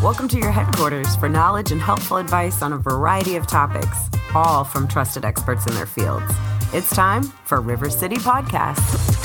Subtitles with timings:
[0.00, 4.62] Welcome to your headquarters for knowledge and helpful advice on a variety of topics, all
[4.62, 6.32] from trusted experts in their fields.
[6.72, 9.17] It's time for River City Podcast.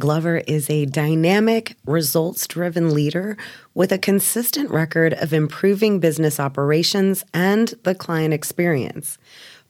[0.00, 3.36] Glover is a dynamic, results driven leader
[3.74, 9.18] with a consistent record of improving business operations and the client experience.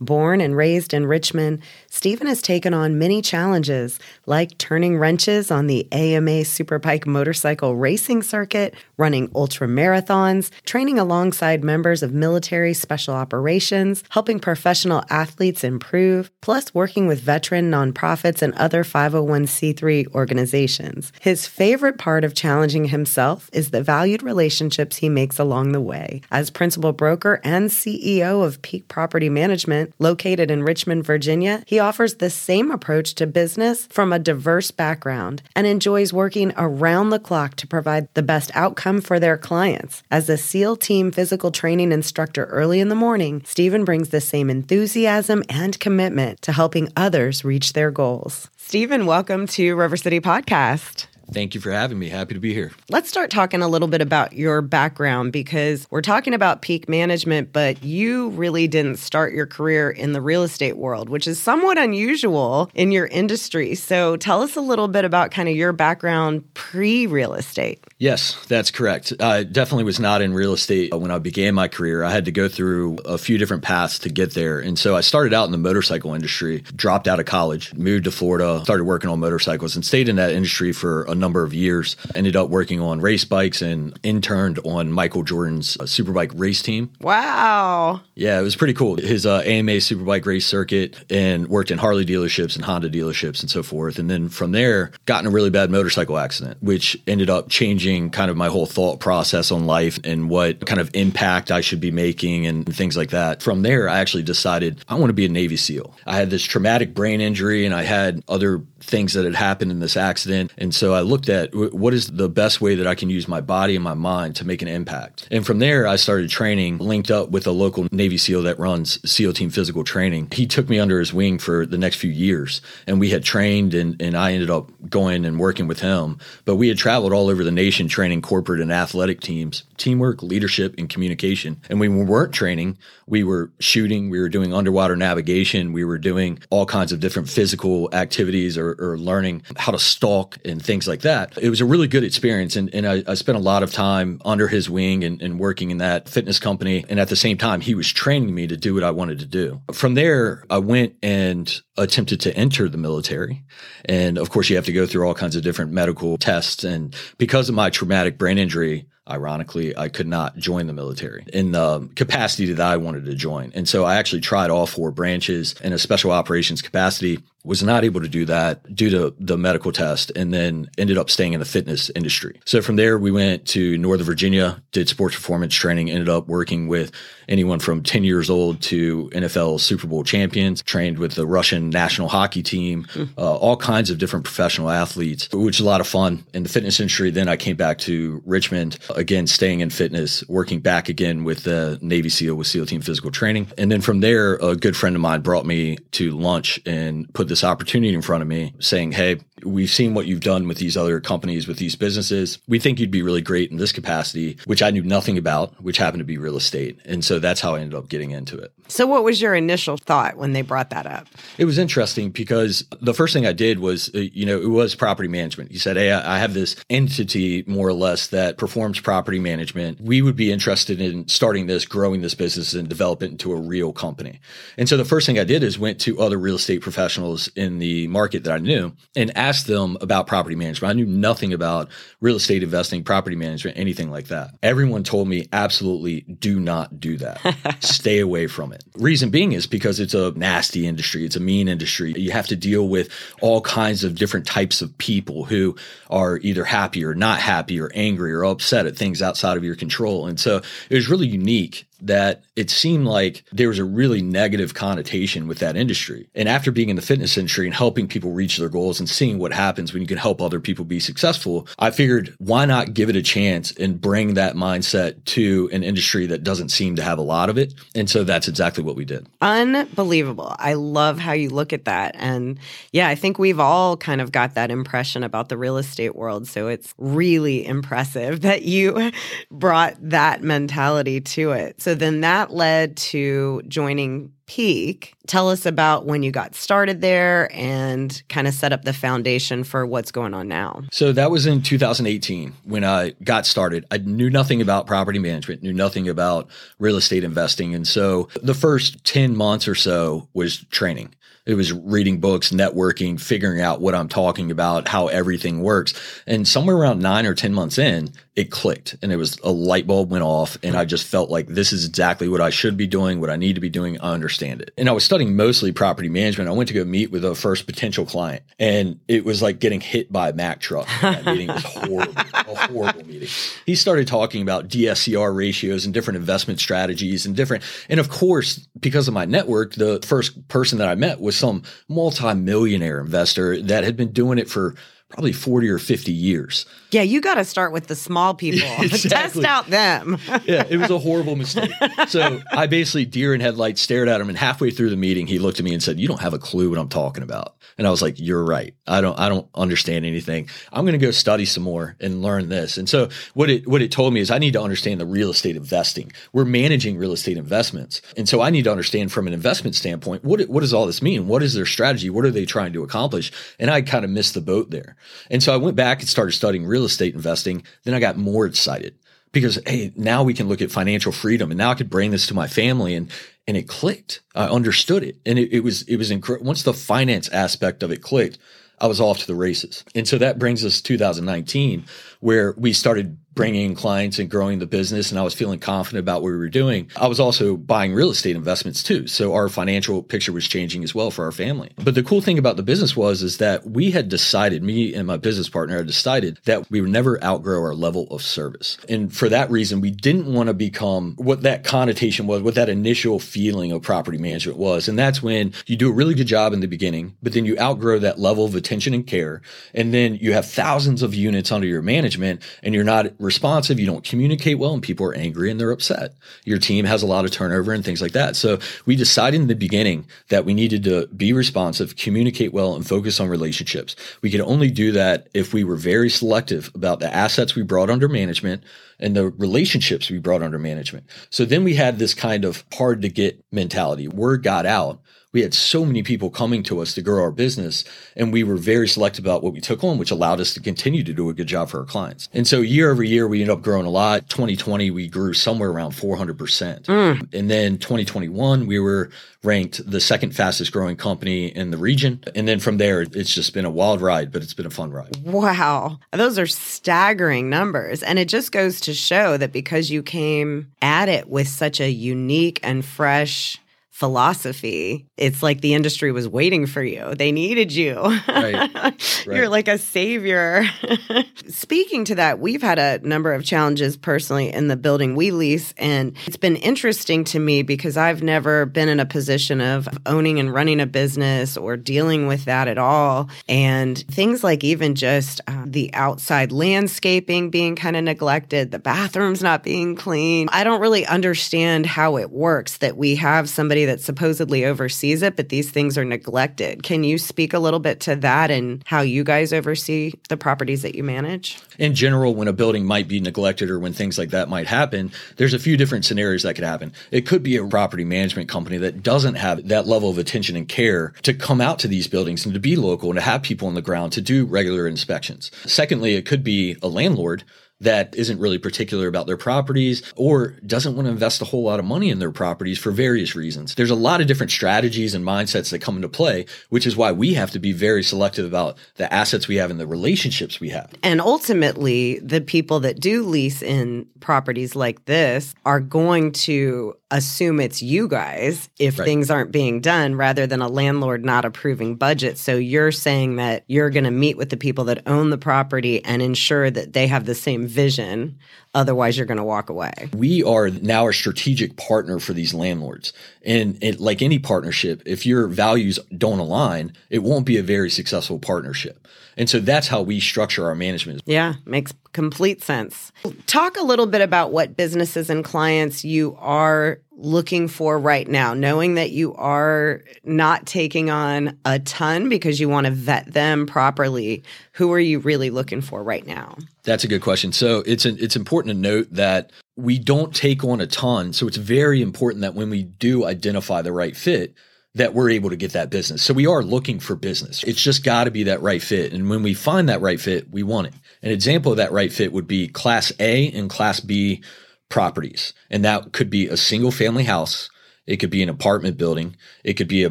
[0.01, 1.63] Born and raised in Richmond,
[1.93, 8.23] Stephen has taken on many challenges, like turning wrenches on the AMA Superbike motorcycle racing
[8.23, 16.31] circuit, running ultra marathons, training alongside members of military special operations, helping professional athletes improve,
[16.41, 21.13] plus working with veteran nonprofits and other 501c3 organizations.
[21.21, 26.23] His favorite part of challenging himself is the valued relationships he makes along the way.
[26.31, 32.15] As principal broker and CEO of Peak Property Management, located in Richmond, Virginia, he offers
[32.15, 37.57] the same approach to business from a diverse background and enjoys working around the clock
[37.57, 40.03] to provide the best outcome for their clients.
[40.11, 44.49] As a SEAL team physical training instructor early in the morning, Stephen brings the same
[44.49, 48.49] enthusiasm and commitment to helping others reach their goals.
[48.57, 51.07] Stephen, welcome to River City Podcast.
[51.33, 52.09] Thank you for having me.
[52.09, 52.73] Happy to be here.
[52.89, 57.53] Let's start talking a little bit about your background because we're talking about peak management,
[57.53, 61.79] but you really didn't start your career in the real estate world, which is somewhat
[61.79, 63.75] unusual in your industry.
[63.75, 67.85] So tell us a little bit about kind of your background pre real estate.
[67.99, 69.13] Yes, that's correct.
[69.21, 72.03] I definitely was not in real estate when I began my career.
[72.03, 74.59] I had to go through a few different paths to get there.
[74.59, 78.11] And so I started out in the motorcycle industry, dropped out of college, moved to
[78.11, 81.97] Florida, started working on motorcycles, and stayed in that industry for a number of years.
[82.15, 86.93] Ended up working on race bikes and interned on Michael Jordan's uh, superbike race team.
[87.01, 88.01] Wow.
[88.15, 88.97] Yeah, it was pretty cool.
[88.97, 93.51] His uh, AMA superbike race circuit and worked in Harley dealerships and Honda dealerships and
[93.51, 93.99] so forth.
[93.99, 98.11] And then from there, got in a really bad motorcycle accident, which ended up changing
[98.11, 101.81] kind of my whole thought process on life and what kind of impact I should
[101.81, 103.43] be making and things like that.
[103.43, 105.95] From there, I actually decided I want to be a Navy SEAL.
[106.07, 109.81] I had this traumatic brain injury and I had other things that had happened in
[109.81, 110.53] this accident.
[110.59, 113.41] And so I looked at what is the best way that I can use my
[113.41, 115.29] body and my mind to make an impact.
[115.31, 118.99] And from there, I started training, linked up with a local Navy SEAL that runs
[119.11, 120.29] SEAL Team Physical Training.
[120.33, 122.61] He took me under his wing for the next few years.
[122.87, 126.19] And we had trained, and, and I ended up going and working with him.
[126.45, 130.75] But we had traveled all over the nation training corporate and athletic teams, teamwork, leadership,
[130.79, 131.61] and communication.
[131.69, 136.39] And we weren't training, we were shooting, we were doing underwater navigation, we were doing
[136.51, 141.03] all kinds of different physical activities or, or learning how to stalk and things like
[141.03, 141.37] that.
[141.39, 142.57] It was a really good experience.
[142.57, 145.71] And, and I, I spent a lot of time under his wing and, and working
[145.71, 146.85] in that fitness company.
[146.89, 149.27] And at the same time, he was training me to do what I wanted to
[149.27, 149.61] do.
[149.73, 153.45] From there, I went and attempted to enter the military.
[153.85, 156.65] And of course, you have to go through all kinds of different medical tests.
[156.65, 161.53] And because of my traumatic brain injury, ironically, I could not join the military in
[161.53, 163.53] the capacity that I wanted to join.
[163.55, 167.85] And so I actually tried all four branches in a special operations capacity was not
[167.85, 171.41] able to do that due to the medical test and then ended up staying in
[171.41, 172.39] the fitness industry.
[172.45, 176.69] So from there, we went to Northern Virginia, did sports performance training, ended up working
[176.69, 176.93] with
[177.29, 182.09] anyone from 10 years old to NFL Super Bowl champions, trained with the Russian national
[182.09, 183.09] hockey team, mm.
[183.17, 186.49] uh, all kinds of different professional athletes, which is a lot of fun in the
[186.49, 187.11] fitness industry.
[187.11, 191.79] Then I came back to Richmond, again, staying in fitness, working back again with the
[191.81, 193.49] Navy SEAL with SEAL Team Physical Training.
[193.57, 197.27] And then from there, a good friend of mine brought me to lunch and put
[197.27, 200.77] this opportunity in front of me saying, Hey, we've seen what you've done with these
[200.77, 202.39] other companies, with these businesses.
[202.47, 205.79] We think you'd be really great in this capacity, which I knew nothing about, which
[205.79, 206.79] happened to be real estate.
[206.85, 208.53] And so that's how I ended up getting into it.
[208.71, 211.09] So, what was your initial thought when they brought that up?
[211.39, 214.77] It was interesting because the first thing I did was, uh, you know, it was
[214.77, 215.51] property management.
[215.51, 219.81] You said, Hey, I have this entity more or less that performs property management.
[219.81, 223.41] We would be interested in starting this, growing this business, and develop it into a
[223.41, 224.21] real company.
[224.57, 227.59] And so the first thing I did is went to other real estate professionals in
[227.59, 230.71] the market that I knew and asked them about property management.
[230.71, 231.71] I knew nothing about
[232.01, 234.31] real estate investing, property management, anything like that.
[234.45, 237.57] Everyone told me absolutely do not do that.
[237.61, 241.49] Stay away from it Reason being is because it's a nasty industry, it's a mean
[241.49, 241.93] industry.
[241.97, 242.91] You have to deal with
[243.21, 245.57] all kinds of different types of people who
[245.89, 249.57] are either happy or not happy or angry or upset at things outside of your
[249.57, 250.07] control.
[250.07, 254.55] And so it was really unique that it seemed like there was a really negative
[254.55, 256.09] connotation with that industry.
[256.15, 259.19] And after being in the fitness industry and helping people reach their goals and seeing
[259.19, 262.89] what happens when you can help other people be successful, I figured why not give
[262.89, 266.99] it a chance and bring that mindset to an industry that doesn't seem to have
[266.99, 267.55] a lot of it.
[267.75, 269.07] And so that's exactly what we did.
[269.21, 270.35] Unbelievable.
[270.39, 271.95] I love how you look at that.
[271.99, 272.39] And
[272.73, 276.27] yeah, I think we've all kind of got that impression about the real estate world.
[276.27, 278.93] So it's really impressive that you
[279.31, 281.61] brought that mentality to it.
[281.71, 284.93] So then that led to joining Peak.
[285.07, 289.45] Tell us about when you got started there and kind of set up the foundation
[289.45, 290.63] for what's going on now.
[290.73, 293.67] So that was in 2018 when I got started.
[293.71, 296.29] I knew nothing about property management, knew nothing about
[296.59, 297.55] real estate investing.
[297.55, 300.93] And so the first 10 months or so was training.
[301.31, 305.75] It was reading books, networking, figuring out what I'm talking about, how everything works.
[306.05, 309.67] And somewhere around nine or 10 months in, it clicked and it was a light
[309.69, 310.37] bulb went off.
[310.43, 313.17] And I just felt like this is exactly what I should be doing, what I
[313.17, 313.81] need to be doing.
[313.81, 314.53] I understand it.
[314.59, 316.29] And I was studying mostly property management.
[316.29, 319.61] I went to go meet with a first potential client and it was like getting
[319.61, 320.67] hit by a Mack truck.
[320.83, 323.09] That meeting was horrible, a horrible meeting.
[323.47, 327.45] He started talking about DSCR ratios and different investment strategies and different.
[327.69, 331.43] And of course, because of my network, the first person that I met was some
[331.69, 334.55] multimillionaire investor that had been doing it for
[334.91, 336.47] probably 40 or 50 years.
[336.73, 338.49] Yeah, you got to start with the small people.
[338.59, 338.91] exactly.
[338.91, 339.99] Test out them.
[340.25, 341.51] yeah, it was a horrible mistake.
[341.89, 345.19] So I basically deer in headlights stared at him and halfway through the meeting he
[345.19, 347.67] looked at me and said, "You don't have a clue what I'm talking about." And
[347.67, 348.55] I was like, "You're right.
[348.67, 350.29] I don't I don't understand anything.
[350.53, 353.63] I'm going to go study some more and learn this." And so what it what
[353.63, 355.93] it told me is I need to understand the real estate investing.
[356.13, 357.83] We're managing real estate investments.
[357.97, 360.83] And so I need to understand from an investment standpoint, what what does all this
[360.83, 361.09] mean?
[361.09, 361.91] What is their strategy?
[361.91, 363.13] What are they trying to accomplish?
[363.39, 364.77] And I kind of missed the boat there.
[365.11, 367.43] And so I went back and started studying real estate investing.
[367.65, 368.75] Then I got more excited
[369.13, 372.07] because, hey, now we can look at financial freedom and now I could bring this
[372.09, 372.91] to my family and,
[373.27, 374.01] and it clicked.
[374.15, 374.97] I understood it.
[375.05, 376.27] And it, it was, it was incredible.
[376.27, 378.19] Once the finance aspect of it clicked,
[378.61, 379.65] I was off to the races.
[379.75, 381.65] And so that brings us 2019
[382.01, 386.03] where we started bringing clients and growing the business and I was feeling confident about
[386.03, 386.71] what we were doing.
[386.77, 388.87] I was also buying real estate investments too.
[388.87, 391.51] So our financial picture was changing as well for our family.
[391.57, 394.87] But the cool thing about the business was is that we had decided, me and
[394.87, 398.59] my business partner had decided that we would never outgrow our level of service.
[398.69, 402.49] And for that reason, we didn't want to become what that connotation was, what that
[402.49, 404.69] initial feeling of property management was.
[404.69, 407.37] And that's when you do a really good job in the beginning, but then you
[407.39, 409.21] outgrow that level of attention and care.
[409.53, 413.67] And then you have thousands of units under your management and you're not responsive, you
[413.67, 415.95] don't communicate well, and people are angry and they're upset.
[416.25, 418.15] Your team has a lot of turnover and things like that.
[418.15, 422.67] So we decided in the beginning that we needed to be responsive, communicate well, and
[422.67, 423.75] focus on relationships.
[424.03, 427.71] We could only do that if we were very selective about the assets we brought
[427.71, 428.45] under management
[428.79, 430.87] and the relationships we brought under management.
[431.11, 433.89] So then we had this kind of hard to get mentality.
[433.89, 434.81] Word got out
[435.13, 437.65] we had so many people coming to us to grow our business
[437.97, 440.85] and we were very selective about what we took on which allowed us to continue
[440.85, 442.09] to do a good job for our clients.
[442.13, 444.09] And so year over year we ended up growing a lot.
[444.09, 447.15] 2020 we grew somewhere around 400% mm.
[447.15, 448.91] and then 2021 we were
[449.23, 452.03] ranked the second fastest growing company in the region.
[452.15, 454.71] And then from there it's just been a wild ride but it's been a fun
[454.71, 454.97] ride.
[455.03, 455.79] Wow.
[455.93, 457.83] Those are staggering numbers.
[457.83, 461.71] And it just goes to show that because you came at it with such a
[461.71, 463.39] unique and fresh
[463.81, 466.95] philosophy, it's like the industry was waiting for you.
[466.95, 467.77] They needed you.
[468.07, 468.55] Right.
[468.55, 469.07] right.
[469.07, 470.45] You're like a savior.
[471.29, 475.55] Speaking to that, we've had a number of challenges personally in the building we lease.
[475.57, 480.21] And it's been interesting to me because I've never been in a position of owning
[480.21, 483.09] and running a business or dealing with that at all.
[483.31, 489.23] And things like even just uh, the outside landscaping being kind of neglected, the bathrooms
[489.23, 490.29] not being clean.
[490.33, 495.15] I don't really understand how it works that we have somebody that supposedly oversees it,
[495.15, 496.65] but these things are neglected.
[496.65, 500.63] Can you speak a little bit to that and how you guys oversee the properties
[500.63, 501.39] that you manage?
[501.57, 504.91] In general, when a building might be neglected or when things like that might happen,
[505.19, 506.73] there's a few different scenarios that could happen.
[506.91, 510.49] It could be a property management company that doesn't have that level of attention and
[510.49, 513.47] care to come out to these buildings and to be local and to have people
[513.47, 515.31] on the ground to do regular inspections.
[515.47, 517.23] Secondly, it could be a landlord
[517.61, 521.59] that isn't really particular about their properties or doesn't want to invest a whole lot
[521.59, 523.55] of money in their properties for various reasons.
[523.55, 526.93] There's a lot of different strategies and mindsets that come into play, which is why
[526.93, 530.51] we have to be very selective about the assets we have and the relationships we
[530.51, 530.73] have.
[530.83, 537.41] And ultimately, the people that do lease in properties like this are going to assume
[537.41, 538.85] it's you guys if Right.
[538.85, 542.19] things aren't being done rather than a landlord not approving budget.
[542.19, 545.85] So you're saying that you're going to meet with the people that own the property
[545.85, 548.19] and ensure that they have the same vision.
[548.55, 549.73] Otherwise, you're going to walk away.
[549.97, 552.93] we are now a strategic partner for these landlords.
[553.25, 557.71] And it, like any partnership, if your values don't align, it won't be a very
[557.71, 558.89] successful partnership.
[559.17, 561.03] And so that's how we structure our management.
[561.07, 562.93] Yeah, makes complete sense.
[563.27, 568.35] Talk a little bit about what businesses and clients you are looking for right now,
[568.35, 573.47] knowing that you are not taking on a ton because you want to vet them
[573.47, 574.23] properly.
[574.53, 576.37] Who are you really looking for right now?
[576.65, 577.33] That's a good question.
[577.33, 581.13] So it's an, it's important to note that we don't take on a ton.
[581.13, 584.35] So it's very important that when we do identify the right fit,
[584.75, 586.03] that we're able to get that business.
[586.03, 587.43] So we are looking for business.
[587.43, 588.93] It's just got to be that right fit.
[588.93, 590.75] And when we find that right fit, we want it.
[591.03, 594.23] An example of that right fit would be class A and class B
[594.69, 595.33] properties.
[595.51, 597.51] And that could be a single family house.
[597.87, 599.17] It could be an apartment building.
[599.43, 599.91] It could be a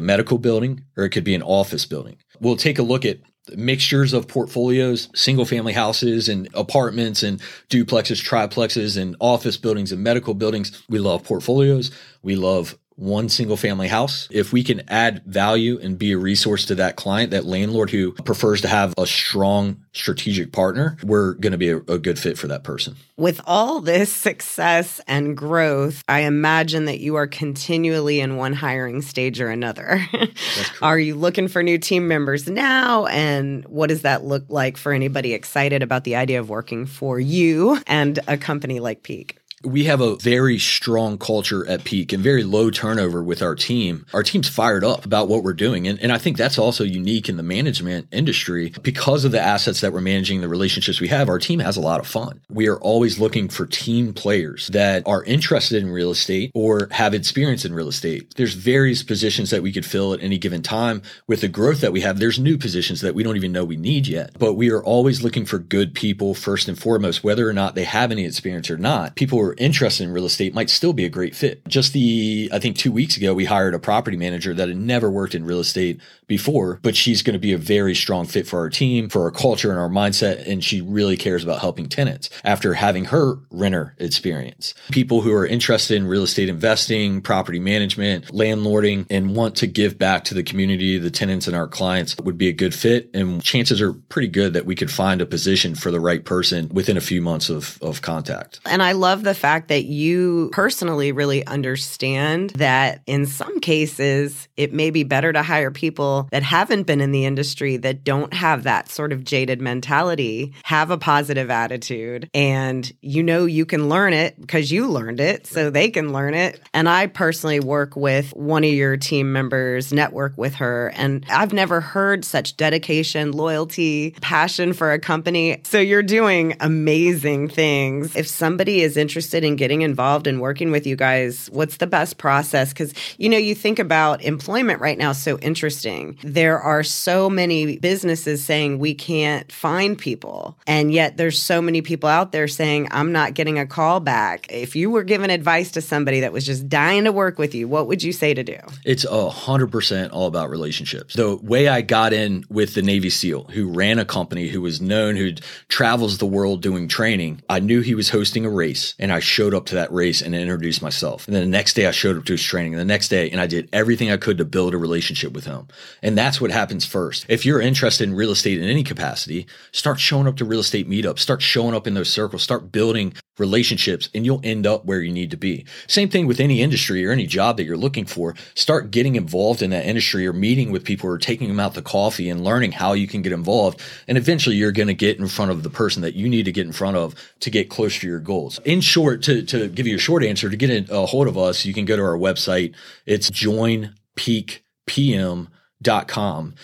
[0.00, 2.16] medical building or it could be an office building.
[2.40, 3.18] We'll take a look at
[3.56, 10.02] mixtures of portfolios, single family houses and apartments and duplexes, triplexes and office buildings and
[10.02, 10.82] medical buildings.
[10.88, 11.90] We love portfolios.
[12.22, 14.28] We love one single family house.
[14.30, 18.12] If we can add value and be a resource to that client, that landlord who
[18.12, 22.38] prefers to have a strong strategic partner, we're going to be a, a good fit
[22.38, 22.94] for that person.
[23.16, 29.02] With all this success and growth, I imagine that you are continually in one hiring
[29.02, 30.06] stage or another.
[30.82, 33.06] are you looking for new team members now?
[33.06, 37.18] And what does that look like for anybody excited about the idea of working for
[37.18, 39.39] you and a company like Peak?
[39.62, 44.06] We have a very strong culture at Peak and very low turnover with our team.
[44.14, 45.86] Our team's fired up about what we're doing.
[45.86, 49.82] And, and I think that's also unique in the management industry because of the assets
[49.82, 51.28] that we're managing, the relationships we have.
[51.28, 52.40] Our team has a lot of fun.
[52.48, 57.12] We are always looking for team players that are interested in real estate or have
[57.12, 58.34] experience in real estate.
[58.36, 61.02] There's various positions that we could fill at any given time.
[61.26, 63.76] With the growth that we have, there's new positions that we don't even know we
[63.76, 64.38] need yet.
[64.38, 67.84] But we are always looking for good people first and foremost, whether or not they
[67.84, 69.16] have any experience or not.
[69.16, 71.66] People who are interested in real estate might still be a great fit.
[71.68, 75.10] Just the, I think two weeks ago, we hired a property manager that had never
[75.10, 78.60] worked in real estate before, but she's going to be a very strong fit for
[78.60, 80.46] our team, for our culture and our mindset.
[80.46, 84.74] And she really cares about helping tenants after having her renter experience.
[84.90, 89.98] People who are interested in real estate investing, property management, landlording, and want to give
[89.98, 93.10] back to the community, the tenants and our clients would be a good fit.
[93.12, 96.68] And chances are pretty good that we could find a position for the right person
[96.68, 98.60] within a few months of, of contact.
[98.64, 104.72] And I love the fact that you personally really understand that in some cases, it
[104.72, 108.64] may be better to hire people that haven't been in the industry, that don't have
[108.64, 114.12] that sort of jaded mentality, have a positive attitude, and you know you can learn
[114.12, 116.60] it because you learned it, so they can learn it.
[116.74, 121.54] And I personally work with one of your team members, network with her, and I've
[121.54, 125.62] never heard such dedication, loyalty, passion for a company.
[125.64, 128.14] So you're doing amazing things.
[128.14, 132.18] If somebody is interested in getting involved and working with you guys, what's the best
[132.18, 132.70] process?
[132.70, 136.18] Because, you know, you think about employment right now, so interesting.
[136.22, 140.56] There are so many businesses saying we can't find people.
[140.66, 144.46] And yet there's so many people out there saying, I'm not getting a call back.
[144.50, 147.68] If you were giving advice to somebody that was just dying to work with you,
[147.68, 148.58] what would you say to do?
[148.84, 151.14] It's a hundred percent all about relationships.
[151.14, 154.80] The way I got in with the Navy SEAL, who ran a company, who was
[154.80, 155.32] known, who
[155.68, 159.54] travels the world doing training, I knew he was hosting a race, and I showed
[159.54, 161.26] up to that race and introduced myself.
[161.26, 162.74] And then the next day, I showed up to his training.
[162.74, 165.44] And the next day, and I did everything I could to build a relationship with
[165.44, 165.68] him.
[166.02, 167.26] And that's what happens first.
[167.28, 170.88] If you're interested in real estate in any capacity, start showing up to real estate
[170.88, 175.00] meetups, start showing up in those circles, start building relationships, and you'll end up where
[175.00, 175.64] you need to be.
[175.88, 178.36] Same thing with any industry or any job that you're looking for.
[178.54, 181.82] Start getting involved in that industry or meeting with people or taking them out to
[181.82, 183.80] coffee and learning how you can get involved.
[184.06, 186.52] And eventually you're going to get in front of the person that you need to
[186.52, 188.60] get in front of to get close to your goals.
[188.64, 191.64] In short, to, to give you a short answer, to get a hold of us,
[191.64, 192.74] you can go to our website.
[193.06, 195.48] It's joinpeakpm.com.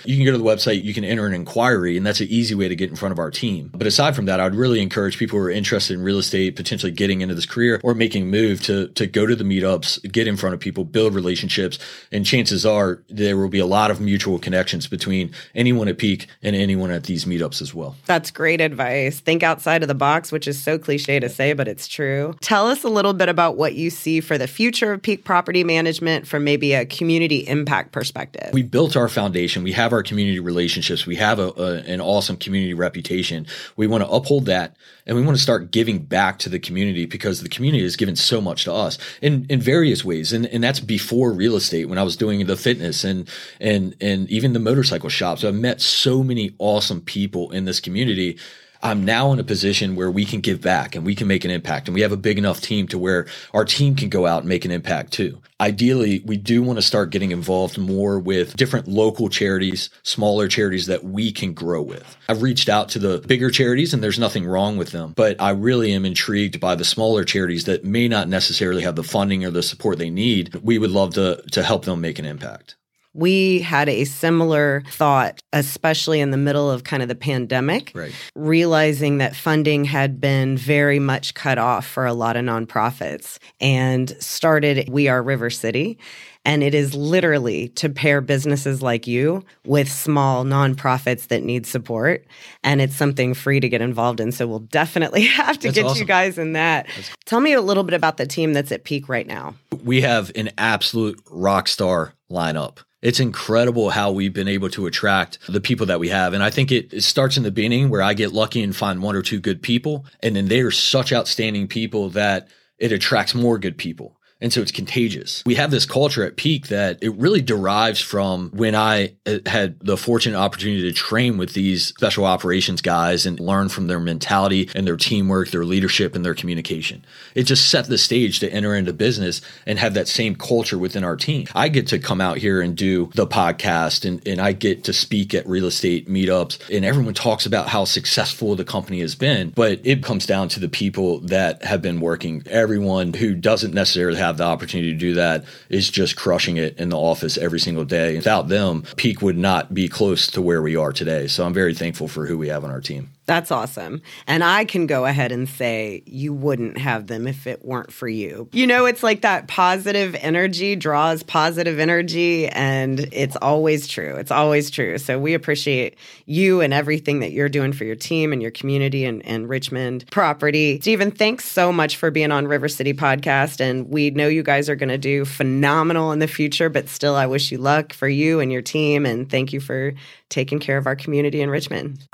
[0.04, 2.54] You can go to the website, you can enter an inquiry, and that's an easy
[2.54, 3.70] way to get in front of our team.
[3.74, 6.92] But aside from that, I'd really encourage people who are interested in real estate, potentially
[6.92, 10.26] getting into this career or making a move to, to go to the meetups, get
[10.26, 11.78] in front of people, build relationships.
[12.12, 16.28] And chances are there will be a lot of mutual connections between anyone at Peak
[16.42, 17.96] and anyone at these meetups as well.
[18.06, 19.20] That's great advice.
[19.20, 22.34] Think outside of the box, which is so cliche to say, but it's true.
[22.40, 25.64] Tell us a little bit about what you see for the future of peak property
[25.64, 28.50] management from maybe a community impact perspective.
[28.52, 32.00] We built our our foundation, we have our community relationships, we have a, a, an
[32.00, 33.46] awesome community reputation.
[33.76, 37.06] We want to uphold that and we want to start giving back to the community
[37.06, 40.32] because the community has given so much to us in, in various ways.
[40.32, 43.28] And, and that's before real estate when I was doing the fitness and,
[43.60, 45.44] and, and even the motorcycle shops.
[45.44, 48.38] I've met so many awesome people in this community
[48.86, 51.50] I'm now in a position where we can give back and we can make an
[51.50, 51.88] impact.
[51.88, 54.48] And we have a big enough team to where our team can go out and
[54.48, 55.42] make an impact too.
[55.60, 60.86] Ideally, we do want to start getting involved more with different local charities, smaller charities
[60.86, 62.16] that we can grow with.
[62.28, 65.50] I've reached out to the bigger charities and there's nothing wrong with them, but I
[65.50, 69.50] really am intrigued by the smaller charities that may not necessarily have the funding or
[69.50, 70.54] the support they need.
[70.62, 72.76] We would love to, to help them make an impact.
[73.16, 78.12] We had a similar thought, especially in the middle of kind of the pandemic, right.
[78.34, 84.14] realizing that funding had been very much cut off for a lot of nonprofits and
[84.20, 85.98] started We Are River City.
[86.44, 92.24] And it is literally to pair businesses like you with small nonprofits that need support.
[92.62, 94.30] And it's something free to get involved in.
[94.30, 95.98] So we'll definitely have to that's get awesome.
[95.98, 96.86] you guys in that.
[96.86, 99.56] That's- Tell me a little bit about the team that's at peak right now.
[99.82, 102.78] We have an absolute rock star lineup.
[103.06, 106.32] It's incredible how we've been able to attract the people that we have.
[106.32, 109.00] And I think it, it, starts in the beginning where I get lucky and find
[109.00, 110.04] one or two good people.
[110.24, 112.48] And then they are such outstanding people that
[112.78, 114.18] it attracts more good people.
[114.40, 115.42] And so it's contagious.
[115.46, 119.80] We have this culture at Peak that it really derives from when I uh, had
[119.80, 124.68] the fortunate opportunity to train with these special operations guys and learn from their mentality
[124.74, 127.02] and their teamwork, their leadership, and their communication.
[127.34, 131.02] It just set the stage to enter into business and have that same culture within
[131.02, 131.46] our team.
[131.54, 134.92] I get to come out here and do the podcast and, and I get to
[134.92, 139.50] speak at real estate meetups and everyone talks about how successful the company has been,
[139.50, 142.42] but it comes down to the people that have been working.
[142.46, 146.78] Everyone who doesn't necessarily have have the opportunity to do that is just crushing it
[146.78, 148.16] in the office every single day.
[148.16, 151.26] Without them, Peak would not be close to where we are today.
[151.26, 153.10] So I'm very thankful for who we have on our team.
[153.26, 154.02] That's awesome.
[154.28, 158.08] And I can go ahead and say you wouldn't have them if it weren't for
[158.08, 158.48] you.
[158.52, 164.14] You know, it's like that positive energy draws positive energy, and it's always true.
[164.14, 164.98] It's always true.
[164.98, 169.04] So we appreciate you and everything that you're doing for your team and your community
[169.04, 170.80] and, and Richmond property.
[170.80, 173.60] Stephen, thanks so much for being on River City Podcast.
[173.60, 177.16] And we know you guys are going to do phenomenal in the future, but still,
[177.16, 179.04] I wish you luck for you and your team.
[179.04, 179.94] And thank you for
[180.28, 182.06] taking care of our community in Richmond.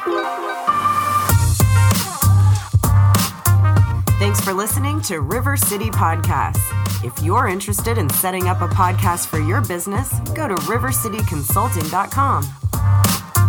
[4.63, 6.63] Listening to River City Podcasts.
[7.05, 13.42] If you're interested in setting up a podcast for your business, go to rivercityconsulting.com